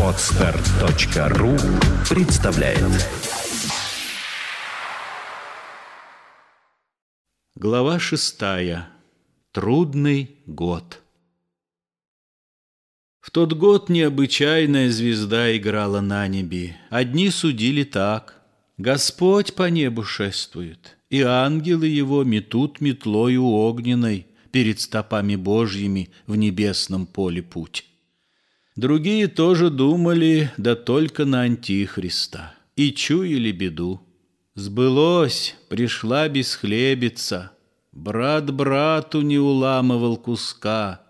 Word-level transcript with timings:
Отстар.ру 0.00 1.56
представляет 2.08 3.08
Глава 7.56 7.98
шестая. 7.98 8.88
Трудный 9.50 10.36
год. 10.46 11.02
В 13.20 13.32
тот 13.32 13.54
год 13.54 13.88
необычайная 13.88 14.88
звезда 14.88 15.56
играла 15.56 16.00
на 16.00 16.28
небе. 16.28 16.76
Одни 16.88 17.30
судили 17.30 17.82
так. 17.82 18.42
Господь 18.78 19.56
по 19.56 19.68
небу 19.68 20.04
шествует, 20.04 20.98
и 21.10 21.22
ангелы 21.22 21.88
его 21.88 22.22
метут 22.22 22.80
метлою 22.80 23.44
огненной 23.44 24.28
перед 24.52 24.80
стопами 24.80 25.34
Божьими 25.34 26.10
в 26.26 26.36
небесном 26.36 27.06
поле 27.06 27.42
путь. 27.42 27.86
Другие 28.76 29.26
тоже 29.26 29.70
думали, 29.70 30.52
да 30.56 30.76
только 30.76 31.24
на 31.24 31.42
Антихриста, 31.42 32.54
и 32.76 32.92
чуяли 32.92 33.50
беду. 33.52 34.00
Сбылось, 34.54 35.56
пришла 35.68 36.28
бесхлебица, 36.28 37.52
брат 37.90 38.52
брату 38.52 39.22
не 39.22 39.38
уламывал 39.38 40.16
куска, 40.16 41.02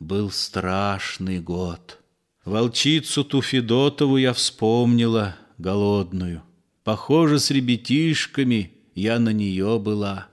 был 0.00 0.30
страшный 0.30 1.40
год. 1.40 1.98
Волчицу 2.44 3.24
ту 3.24 3.42
Федотову 3.42 4.16
я 4.16 4.32
вспомнила, 4.32 5.36
голодную. 5.58 6.42
Похоже, 6.84 7.38
с 7.38 7.50
ребятишками 7.50 8.72
я 8.94 9.18
на 9.18 9.30
нее 9.30 9.78
была. 9.78 10.28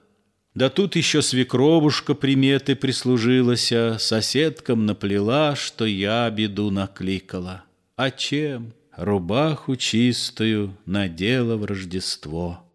Да 0.58 0.72
тут 0.72 0.96
еще 0.96 1.22
свекровушка 1.22 2.16
приметы 2.16 2.76
прислужилася, 2.76 3.98
Соседкам 4.00 4.88
наплела, 4.88 5.56
что 5.56 5.86
я 5.86 6.28
беду 6.32 6.72
накликала. 6.72 7.64
А 7.96 8.10
чем? 8.10 8.74
Рубаху 8.96 9.76
чистую 9.76 10.76
надела 10.88 11.58
в 11.58 11.66
Рождество. 11.66 12.68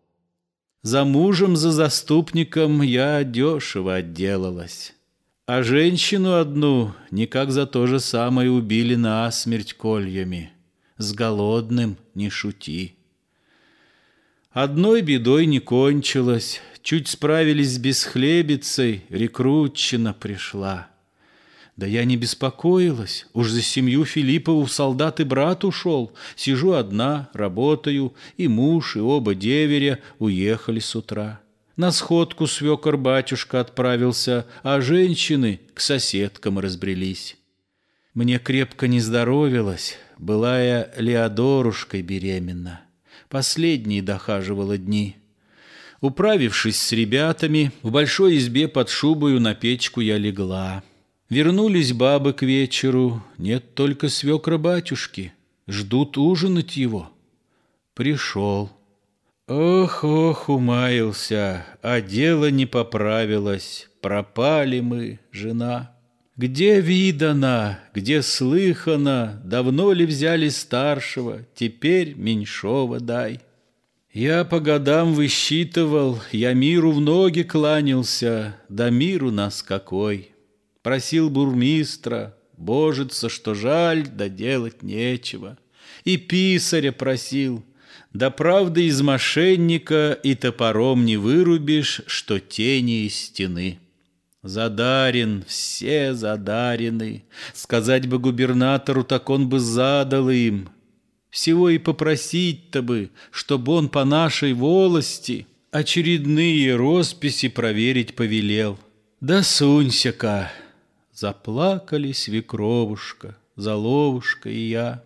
За 0.82 1.04
мужем, 1.04 1.56
за 1.56 1.72
заступником 1.72 2.82
я 2.82 3.24
дешево 3.24 3.96
отделалась. 3.96 4.94
А 5.46 5.64
женщину 5.64 6.34
одну 6.34 6.94
никак 7.10 7.50
за 7.50 7.66
то 7.66 7.88
же 7.88 7.98
самое 7.98 8.48
убили 8.48 8.94
насмерть 8.94 9.72
кольями. 9.72 10.52
С 10.98 11.12
голодным 11.14 11.96
не 12.14 12.30
шути. 12.30 12.94
Одной 14.52 15.00
бедой 15.00 15.46
не 15.46 15.58
кончилось, 15.58 16.60
чуть 16.82 17.08
справились 17.08 17.74
с 17.74 17.78
бесхлебицей, 17.78 19.04
рекрутчина 19.08 20.12
пришла. 20.12 20.88
Да 21.76 21.86
я 21.86 22.04
не 22.04 22.16
беспокоилась, 22.16 23.26
уж 23.32 23.48
за 23.48 23.62
семью 23.62 24.04
Филиппову 24.04 24.66
солдат 24.66 25.20
и 25.20 25.24
брат 25.24 25.64
ушел. 25.64 26.12
Сижу 26.36 26.72
одна, 26.72 27.30
работаю, 27.32 28.14
и 28.36 28.46
муж, 28.46 28.96
и 28.96 29.00
оба 29.00 29.34
деверя 29.34 29.98
уехали 30.18 30.80
с 30.80 30.94
утра. 30.94 31.40
На 31.76 31.90
сходку 31.90 32.46
свекор 32.46 32.98
батюшка 32.98 33.60
отправился, 33.60 34.46
а 34.62 34.82
женщины 34.82 35.60
к 35.72 35.80
соседкам 35.80 36.58
разбрелись. 36.58 37.38
Мне 38.12 38.38
крепко 38.38 38.86
не 38.86 39.00
здоровилось, 39.00 39.96
была 40.18 40.60
я 40.60 40.92
Леодорушкой 40.98 42.02
беременна. 42.02 42.82
Последние 43.30 44.02
дохаживала 44.02 44.76
дни. 44.76 45.16
Управившись 46.02 46.80
с 46.80 46.90
ребятами, 46.90 47.70
в 47.82 47.92
большой 47.92 48.36
избе 48.36 48.66
под 48.66 48.88
шубою 48.88 49.40
на 49.40 49.54
печку 49.54 50.00
я 50.00 50.18
легла. 50.18 50.82
Вернулись 51.30 51.92
бабы 51.92 52.32
к 52.32 52.42
вечеру, 52.42 53.22
нет 53.38 53.74
только 53.74 54.08
свекра 54.08 54.58
батюшки, 54.58 55.32
ждут 55.68 56.18
ужинать 56.18 56.76
его. 56.76 57.12
Пришел. 57.94 58.72
Ох, 59.46 60.02
ох, 60.02 60.48
умаился, 60.48 61.64
а 61.82 62.00
дело 62.00 62.50
не 62.50 62.66
поправилось, 62.66 63.88
пропали 64.00 64.80
мы, 64.80 65.20
жена. 65.30 65.94
Где 66.36 66.80
видано, 66.80 67.78
где 67.94 68.22
слыхано, 68.22 69.40
давно 69.44 69.92
ли 69.92 70.04
взяли 70.04 70.48
старшего, 70.48 71.42
теперь 71.54 72.16
меньшого 72.16 72.98
дай. 72.98 73.40
Я 74.12 74.44
по 74.44 74.60
годам 74.60 75.14
высчитывал, 75.14 76.20
я 76.32 76.52
миру 76.52 76.92
в 76.92 77.00
ноги 77.00 77.42
кланялся, 77.42 78.56
да 78.68 78.90
миру 78.90 79.30
нас 79.30 79.62
какой. 79.62 80.32
Просил 80.82 81.30
бурмистра, 81.30 82.36
божится, 82.58 83.30
что 83.30 83.54
жаль, 83.54 84.06
да 84.06 84.28
делать 84.28 84.82
нечего. 84.82 85.56
И 86.04 86.18
писаря 86.18 86.92
просил, 86.92 87.64
да 88.12 88.28
правда 88.28 88.82
из 88.82 89.00
мошенника 89.00 90.12
и 90.22 90.34
топором 90.34 91.06
не 91.06 91.16
вырубишь, 91.16 92.02
что 92.06 92.38
тени 92.38 93.06
из 93.06 93.14
стены. 93.14 93.78
Задарен, 94.42 95.42
все 95.46 96.12
задарены. 96.12 97.24
Сказать 97.54 98.06
бы 98.08 98.18
губернатору, 98.18 99.04
так 99.04 99.30
он 99.30 99.48
бы 99.48 99.58
задал 99.58 100.28
им. 100.28 100.68
Всего 101.32 101.70
и 101.70 101.78
попросить-то 101.78 102.82
бы, 102.82 103.10
чтобы 103.30 103.72
он 103.72 103.88
по 103.88 104.04
нашей 104.04 104.52
волости 104.52 105.46
очередные 105.70 106.76
росписи 106.76 107.48
проверить 107.48 108.14
повелел. 108.14 108.78
Да 109.22 109.42
сунься-ка! 109.42 110.52
Заплакали 111.10 112.12
свекровушка, 112.12 113.38
заловушка 113.56 114.50
и 114.50 114.68
я. 114.68 115.04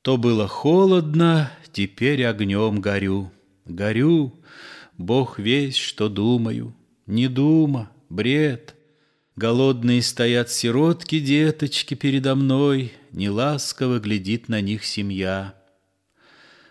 То 0.00 0.16
было 0.16 0.48
холодно, 0.48 1.52
теперь 1.72 2.24
огнем 2.24 2.80
горю. 2.80 3.30
Горю, 3.66 4.32
Бог 4.96 5.38
весь, 5.38 5.76
что 5.76 6.08
думаю, 6.08 6.74
не 7.04 7.28
дума, 7.28 7.90
бред. 8.08 8.74
Голодные 9.36 10.02
стоят 10.02 10.50
сиротки, 10.50 11.18
деточки 11.18 11.94
передо 11.94 12.34
мной, 12.34 12.92
Неласково 13.12 13.98
глядит 13.98 14.48
на 14.48 14.60
них 14.60 14.84
семья. 14.84 15.54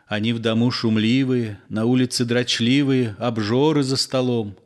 Они 0.08 0.34
в 0.34 0.40
дому 0.40 0.72
шумливые, 0.72 1.62
на 1.70 1.86
улице 1.86 2.26
дрочливые, 2.26 3.16
Обжоры 3.20 3.84
за 3.84 3.98
столом. 3.98 4.58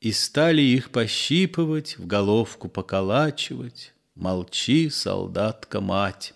И 0.00 0.10
стали 0.10 0.62
их 0.62 0.90
пощипывать, 0.90 1.98
в 1.98 2.06
головку 2.06 2.68
поколачивать. 2.68 3.94
Молчи, 4.14 4.90
солдатка-мать. 4.90 6.34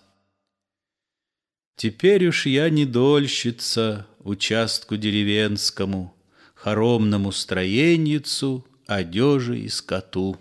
Теперь 1.75 2.27
уж 2.27 2.45
я 2.45 2.69
не 2.69 2.85
дольщица 2.85 4.07
участку 4.19 4.97
деревенскому, 4.97 6.15
Хоромному 6.55 7.31
строенницу 7.31 8.65
одежи 8.87 9.59
и 9.59 9.69
скоту. 9.69 10.37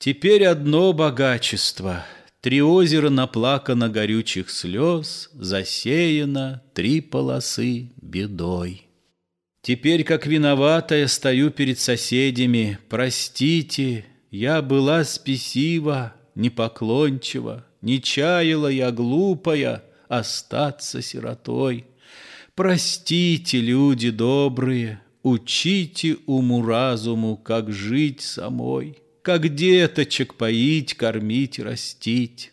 Теперь 0.00 0.46
одно 0.46 0.94
богачество— 0.94 2.06
Три 2.40 2.62
озера 2.62 3.10
наплакано 3.10 3.90
горючих 3.90 4.48
слез, 4.48 5.28
Засеяно 5.34 6.62
три 6.72 7.02
полосы 7.02 7.90
бедой. 8.00 8.86
Теперь, 9.60 10.04
как 10.04 10.26
виноватая, 10.26 11.06
стою 11.06 11.50
перед 11.50 11.78
соседями. 11.78 12.78
Простите, 12.88 14.06
я 14.30 14.62
была 14.62 15.04
спесива, 15.04 16.14
непоклончива, 16.34 17.66
Не 17.82 18.00
чаяла 18.00 18.68
я, 18.68 18.92
глупая, 18.92 19.84
остаться 20.08 21.02
сиротой. 21.02 21.84
Простите, 22.54 23.60
люди 23.60 24.08
добрые, 24.08 25.02
Учите 25.22 26.16
уму-разуму, 26.24 27.36
как 27.36 27.70
жить 27.70 28.22
самой, 28.22 28.96
Как 29.22 29.54
деточек 29.54 30.34
поить, 30.34 30.94
кормить, 30.94 31.58
растить. 31.58 32.52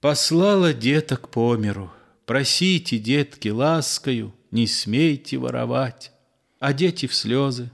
Послала 0.00 0.74
деток 0.74 1.30
по 1.30 1.56
миру, 1.56 1.90
Просите, 2.26 2.98
детки, 2.98 3.48
ласкою, 3.48 4.34
Не 4.50 4.66
смейте 4.66 5.38
воровать. 5.38 6.12
А 6.60 6.74
дети 6.74 7.06
в 7.06 7.14
слезы. 7.14 7.70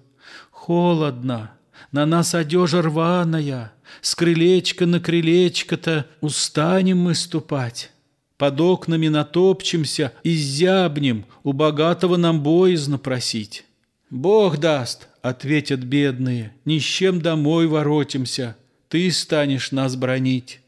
Холодно, 0.51 1.53
на 1.91 2.07
нас 2.07 2.35
одежа 2.37 2.81
рваная, 2.83 3.73
С 4.01 4.15
крылечка 4.15 4.87
на 4.87 5.01
крылечко-то 5.01 6.07
Устанем 6.21 6.99
мы 6.99 7.17
ступать. 7.17 7.91
Под 8.37 8.61
окнами 8.61 9.09
натопчемся 9.09 10.13
и 10.23 10.35
зябнем, 10.37 11.27
У 11.43 11.53
богатого 11.53 12.17
нам 12.17 12.41
боязно 12.41 12.99
просить. 12.99 13.65
«Бог 14.13 14.59
даст»,— 14.59 15.09
ответят 15.23 15.81
бедные,— 15.85 16.53
«ни 16.67 16.79
с 16.81 16.83
чем 16.83 17.23
домой 17.23 17.67
воротимся, 17.67 18.57
ты 18.91 19.11
станешь 19.11 19.73
нас 19.73 19.97
бронить». 19.97 20.61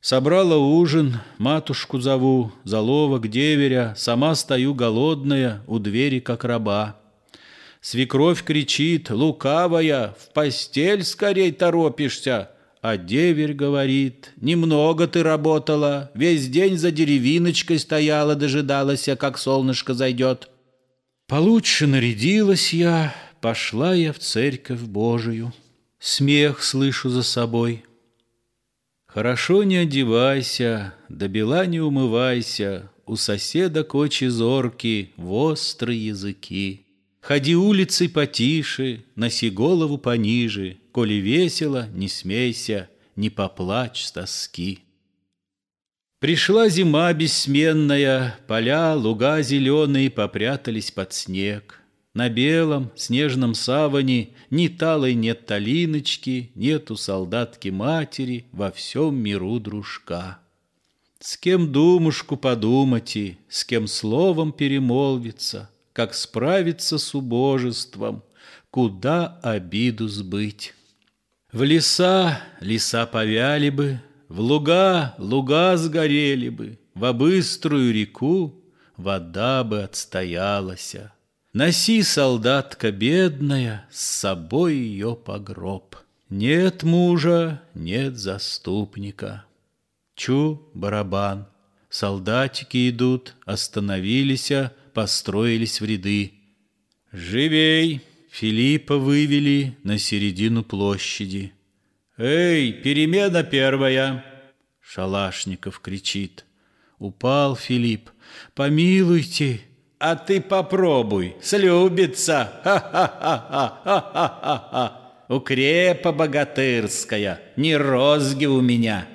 Собрала 0.00 0.58
ужин, 0.58 1.18
матушку 1.38 1.98
зову, 1.98 2.52
заловок, 2.62 3.26
деверя, 3.28 3.94
сама 3.96 4.36
стою 4.36 4.74
голодная 4.74 5.62
у 5.66 5.80
двери, 5.80 6.20
как 6.20 6.44
раба. 6.44 6.96
Свекровь 7.80 8.44
кричит, 8.44 9.10
лукавая, 9.10 10.14
в 10.16 10.32
постель 10.32 11.02
скорей 11.02 11.50
торопишься, 11.50 12.50
А 12.80 12.96
деверь 12.96 13.54
говорит, 13.54 14.30
немного 14.36 15.08
ты 15.08 15.24
работала, 15.24 16.12
весь 16.14 16.46
день 16.46 16.78
за 16.78 16.92
деревиночкой 16.92 17.80
стояла, 17.80 18.36
дожидалась, 18.36 19.08
как 19.18 19.36
солнышко 19.36 19.94
зайдет. 19.94 20.48
Получше 21.26 21.86
нарядилась 21.86 22.74
я, 22.74 23.14
пошла 23.40 23.94
я 23.94 24.12
в 24.12 24.18
церковь 24.18 24.80
Божию. 24.80 25.52
Смех 25.98 26.62
слышу 26.62 27.08
за 27.08 27.22
собой. 27.22 27.84
Хорошо 29.06 29.62
не 29.62 29.76
одевайся, 29.76 30.94
до 31.08 31.28
бела 31.28 31.66
не 31.66 31.80
умывайся, 31.80 32.90
У 33.06 33.16
соседа 33.16 33.84
кочи 33.84 34.26
зорки, 34.26 35.12
в 35.16 35.32
острые 35.32 36.06
языки. 36.06 36.86
Ходи 37.20 37.54
улицей 37.54 38.08
потише, 38.08 39.04
носи 39.14 39.50
голову 39.50 39.98
пониже, 39.98 40.76
Коли 40.92 41.14
весело, 41.14 41.88
не 41.94 42.08
смейся, 42.08 42.90
не 43.16 43.30
поплачь 43.30 44.04
с 44.04 44.12
тоски. 44.12 44.83
Пришла 46.24 46.70
зима 46.70 47.12
бессменная, 47.12 48.38
поля, 48.46 48.94
луга 48.94 49.42
зеленые 49.42 50.08
попрятались 50.08 50.90
под 50.90 51.12
снег. 51.12 51.82
На 52.14 52.30
белом 52.30 52.90
снежном 52.96 53.52
саване 53.52 54.30
ни 54.48 54.68
талой 54.68 55.12
нет 55.12 55.44
талиночки, 55.44 56.50
Нету 56.54 56.96
солдатки 56.96 57.68
матери 57.68 58.46
во 58.52 58.72
всем 58.72 59.16
миру 59.16 59.60
дружка. 59.60 60.38
С 61.20 61.36
кем 61.36 61.70
думушку 61.70 62.38
подумать 62.38 63.16
и, 63.16 63.36
с 63.50 63.62
кем 63.62 63.86
словом 63.86 64.52
перемолвиться— 64.52 65.68
как 65.92 66.14
справиться 66.14 66.96
с 66.96 67.14
убожеством, 67.14 68.24
куда 68.70 69.38
обиду 69.42 70.08
сбыть. 70.08 70.72
В 71.52 71.64
леса 71.64 72.40
леса 72.60 73.04
повяли 73.04 73.68
бы, 73.68 74.00
в 74.34 74.40
луга 74.40 75.14
луга 75.18 75.76
сгорели 75.76 76.48
бы, 76.48 76.76
во 76.94 77.12
быструю 77.12 77.94
реку 77.94 78.64
вода 78.96 79.62
бы 79.62 79.84
отстоялася. 79.84 81.12
Носи, 81.52 82.02
солдатка 82.02 82.90
бедная, 82.90 83.86
с 83.92 84.04
собой 84.04 84.74
ее 84.74 85.14
погроб. 85.14 85.94
Нет 86.30 86.82
мужа, 86.82 87.62
нет 87.74 88.16
заступника. 88.16 89.44
Чу, 90.16 90.68
барабан, 90.74 91.46
солдатики 91.88 92.90
идут, 92.90 93.36
остановились, 93.46 94.50
построились 94.94 95.80
в 95.80 95.84
ряды. 95.84 96.32
«Живей!» 97.12 98.00
Филиппа 98.32 98.96
вывели 98.96 99.78
на 99.84 99.96
середину 99.96 100.64
площади. 100.64 101.52
«Эй, 102.16 102.72
перемена 102.72 103.42
первая!» 103.42 104.24
Шалашников 104.80 105.80
кричит. 105.80 106.44
Упал 106.98 107.56
Филипп. 107.56 108.10
«Помилуйте!» 108.54 109.60
«А 109.98 110.16
ты 110.16 110.40
попробуй, 110.40 111.36
слюбится! 111.42 112.60
Ха-ха-ха-ха-ха-ха-ха! 112.62 115.00
Укрепа 115.28 116.12
богатырская, 116.12 117.40
не 117.56 117.76
розги 117.76 118.44
у 118.44 118.60
меня!» 118.60 119.08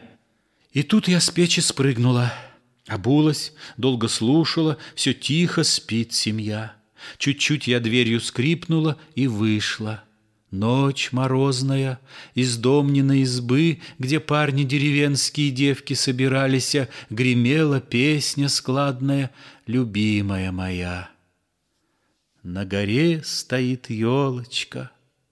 И 0.71 0.83
тут 0.83 1.07
я 1.07 1.19
с 1.19 1.29
печи 1.29 1.59
спрыгнула. 1.59 2.33
Обулась, 2.87 3.53
долго 3.77 4.07
слушала, 4.07 4.77
все 4.95 5.13
тихо 5.13 5.63
спит 5.63 6.13
семья. 6.13 6.73
Чуть-чуть 7.17 7.67
я 7.67 7.79
дверью 7.79 8.19
скрипнула 8.19 8.97
и 9.15 9.27
вышла. 9.27 10.03
Ночь 10.51 11.11
морозная, 11.11 11.99
из 12.33 12.57
домниной 12.57 13.21
избы, 13.21 13.79
Где 13.99 14.19
парни 14.19 14.63
деревенские 14.63 15.51
девки 15.51 15.93
собирались, 15.93 16.75
Гремела 17.09 17.79
песня 17.79 18.49
складная, 18.49 19.31
любимая 19.67 20.51
моя. 20.51 21.09
На 22.41 22.65
горе 22.65 23.21
стоит 23.23 23.89
елочка, 23.89 24.91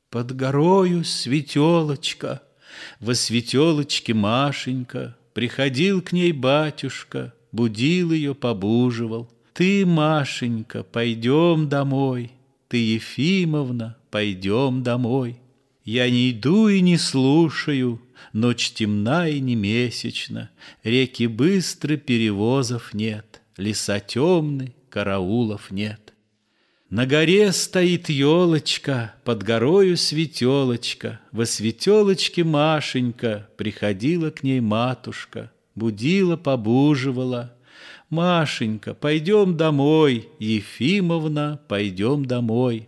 Под 0.09 0.35
горою 0.35 1.03
светелочка, 1.03 2.43
Во 2.99 3.15
светелочке 3.15 4.13
Машенька, 4.13 5.17
Приходил 5.33 6.01
к 6.01 6.11
ней 6.11 6.31
батюшка— 6.31 7.33
будил 7.51 8.11
ее, 8.11 8.35
побуживал. 8.35 9.31
Ты, 9.53 9.85
Машенька, 9.85 10.83
пойдем 10.83 11.67
домой, 11.67 12.31
ты, 12.67 12.77
Ефимовна, 12.77 13.96
пойдем 14.09 14.83
домой. 14.83 15.39
Я 15.83 16.09
не 16.09 16.31
иду 16.31 16.67
и 16.67 16.81
не 16.81 16.97
слушаю, 16.97 18.01
ночь 18.33 18.71
темна 18.71 19.27
и 19.29 19.39
не 19.39 19.55
месячна, 19.55 20.49
реки 20.83 21.27
быстры, 21.27 21.97
перевозов 21.97 22.93
нет, 22.93 23.41
леса 23.55 23.99
темны, 23.99 24.73
караулов 24.89 25.71
нет. 25.71 26.13
На 26.89 27.05
горе 27.05 27.51
стоит 27.51 28.09
елочка, 28.09 29.15
под 29.23 29.43
горою 29.43 29.97
светелочка, 29.97 31.19
во 31.31 31.45
светелочке 31.45 32.43
Машенька, 32.43 33.49
приходила 33.57 34.29
к 34.29 34.43
ней 34.43 34.61
матушка— 34.61 35.51
будила, 35.77 36.35
побуживала. 36.35 37.53
«Машенька, 38.09 38.93
пойдем 38.93 39.57
домой, 39.57 40.29
Ефимовна, 40.39 41.59
пойдем 41.67 42.25
домой». 42.25 42.87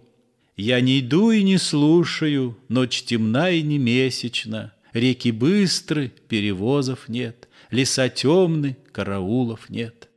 Я 0.62 0.82
не 0.82 1.00
иду 1.00 1.32
и 1.32 1.42
не 1.42 1.58
слушаю, 1.58 2.58
ночь 2.68 3.04
темна 3.04 3.50
и 3.50 3.62
не 3.62 3.78
месячна, 3.78 4.74
Реки 4.92 5.32
быстры, 5.32 6.12
перевозов 6.28 7.08
нет, 7.08 7.48
леса 7.72 8.10
темны, 8.10 8.76
караулов 8.92 9.70
нет. 9.70 10.10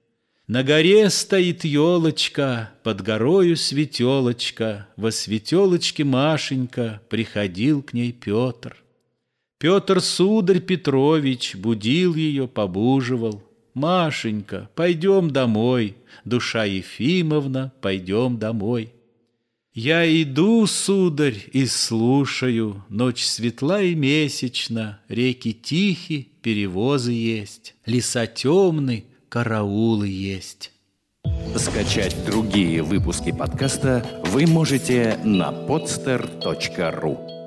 На 0.48 0.64
горе 0.64 1.10
стоит 1.10 1.64
елочка, 1.64 2.72
под 2.82 3.02
горою 3.02 3.56
светелочка, 3.56 4.88
Во 4.96 5.12
светелочке 5.12 6.02
Машенька 6.02 7.00
приходил 7.08 7.80
к 7.80 7.92
ней 7.92 8.10
Петр. 8.10 8.82
Петр 9.58 10.00
Сударь 10.00 10.58
Петрович 10.58 11.54
будил 11.54 12.16
ее, 12.16 12.48
побуживал. 12.48 13.44
«Машенька, 13.74 14.68
пойдем 14.74 15.30
домой, 15.30 15.94
душа 16.24 16.64
Ефимовна, 16.64 17.72
пойдем 17.80 18.38
домой». 18.38 18.92
Я 19.74 20.04
иду, 20.22 20.66
сударь, 20.66 21.46
и 21.50 21.64
слушаю, 21.64 22.84
Ночь 22.90 23.24
светла 23.24 23.80
и 23.80 23.94
месячна, 23.94 25.00
Реки 25.08 25.54
тихи, 25.54 26.28
перевозы 26.42 27.12
есть, 27.12 27.74
Леса 27.86 28.26
темны, 28.26 29.06
караулы 29.30 30.08
есть. 30.08 30.72
Скачать 31.56 32.14
другие 32.26 32.82
выпуски 32.82 33.32
подкаста 33.32 34.04
вы 34.26 34.46
можете 34.46 35.18
на 35.24 35.50
podster.ru 35.50 37.41